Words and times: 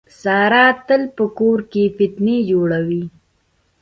ساره 0.21 0.65
تل 0.87 1.01
په 1.15 1.25
کور 1.39 1.59
کې 1.71 1.83
فتنې 1.97 2.37
جوړوي. 2.49 3.03